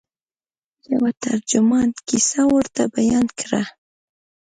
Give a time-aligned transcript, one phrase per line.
[0.93, 3.61] یوه ترجمان کیسه ورته بیان کړه.